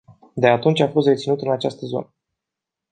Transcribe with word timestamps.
De 0.35 0.47
atunci 0.47 0.79
a 0.79 0.87
fost 0.89 1.07
reținut 1.07 1.41
în 1.41 1.51
această 1.51 1.85
zonă. 1.85 2.13